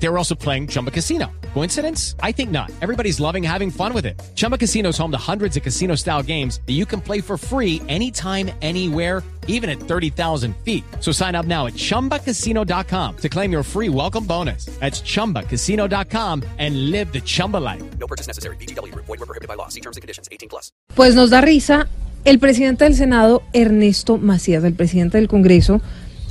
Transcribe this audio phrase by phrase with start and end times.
[0.00, 1.26] They were also playing Chumba Casino.
[1.54, 2.14] Coincidence?
[2.22, 2.70] I think not.
[2.80, 4.14] Everybody's loving having fun with it.
[4.36, 7.36] Chumba Casino is home to hundreds of casino style games that you can play for
[7.36, 10.84] free anytime, anywhere, even at 30,000 feet.
[11.00, 14.66] So sign up now at chumbacasino.com to claim your free welcome bonus.
[14.78, 17.82] That's chumbacasino.com and live the Chumba life.
[17.98, 18.56] No purchase necessary.
[18.56, 18.94] BGW.
[18.94, 19.68] Void were prohibited by law.
[19.68, 20.28] See terms and conditions.
[20.30, 20.70] 18 plus.
[20.94, 21.88] Pues nos da risa
[22.24, 25.80] el presidente del Senado, Ernesto Macías, el presidente del Congreso,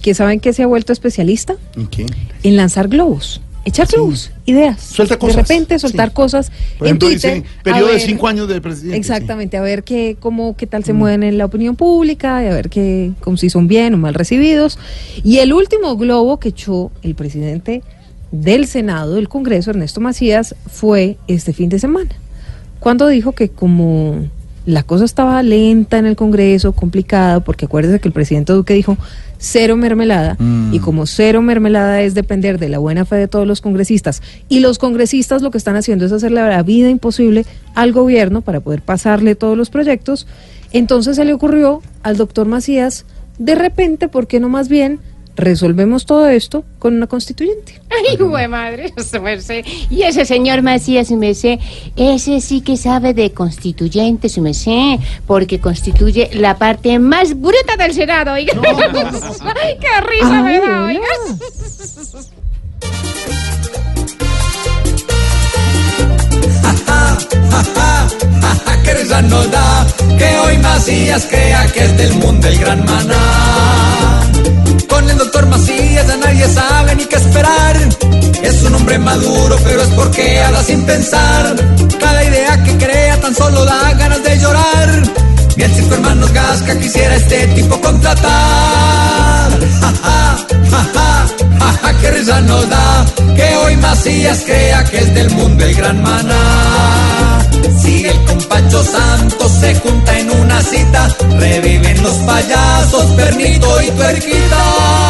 [0.01, 2.05] que saben que se ha vuelto especialista ¿En qué?
[2.43, 3.41] en lanzar globos.
[3.67, 4.81] Echar globos, ideas.
[4.81, 5.35] Suelta cosas.
[5.35, 6.13] De repente soltar Sí.
[6.15, 7.33] cosas Por en ejemplo, Twitter.
[7.35, 8.97] dice, periodo de cinco años del presidente.
[8.97, 12.53] Exactamente, a ver qué, cómo, qué tal se mueven en la opinión pública, y a
[12.53, 14.79] ver qué, cómo si son bien o mal recibidos.
[15.23, 17.83] Y el último globo que echó el presidente
[18.31, 22.11] del Senado, del Congreso, Ernesto Macías, fue este fin de semana,
[22.79, 24.27] cuando dijo que como
[24.67, 28.97] la cosa estaba lenta en el Congreso, complicada, porque acuérdese que el presidente Duque dijo
[29.37, 30.35] cero mermelada,
[30.73, 34.59] y como cero mermelada es depender de la buena fe de todos los congresistas, y
[34.59, 38.81] los congresistas lo que están haciendo es hacerle la vida imposible al gobierno para poder
[38.81, 40.27] pasarle todos los proyectos,
[40.73, 43.05] entonces se le ocurrió al doctor Macías,
[43.39, 44.99] de repente, ¿por qué no más bien
[45.37, 47.79] resolvemos todo esto con una constituyente?
[47.89, 49.63] Ay, güey, madre, su merced.
[49.89, 51.59] Y ese señor Macías, su merced,
[51.95, 57.93] ese sí que sabe de constituyente, su merced, porque constituye la parte más bruta del
[57.93, 58.53] Senado, oiga.
[58.63, 60.85] Ay, qué risa me Ay, da, hola.
[60.85, 61.01] oiga.
[68.83, 69.85] que risa nos da
[70.17, 73.76] que hoy Macías crea que es del mundo el gran maná.
[75.17, 77.75] Doctor Macías ya nadie sabe ni qué esperar.
[78.43, 81.55] Es un hombre maduro, pero es porque habla sin pensar.
[81.99, 85.03] Cada idea que crea tan solo da ganas de llorar.
[85.55, 89.49] Ni el cinco hermanos Gasca quisiera este tipo contratar.
[89.81, 90.37] Ja, ja,
[90.71, 91.27] ja,
[91.59, 95.73] ja, ja, qué risa nos da que hoy Macías crea que es del mundo el
[95.75, 97.39] gran maná.
[97.81, 101.07] Si el compacho santo se junta en una cita,
[101.39, 105.06] reviven los payasos, pernito y tuerquita.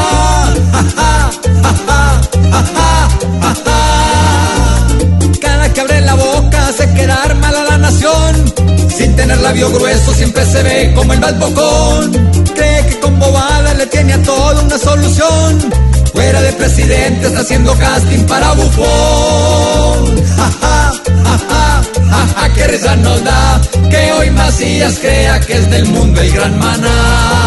[9.18, 12.12] Tener labio grueso siempre se ve como el más bocón.
[12.56, 15.60] Cree que con bobada le tiene a todo una solución.
[16.14, 20.26] Fuera de presidente está haciendo casting para bufón.
[20.38, 20.94] Ja, ja,
[21.26, 25.86] ja, ja, ja, ja, qué risa nos da que hoy Macías crea que es del
[25.86, 27.47] mundo el gran maná.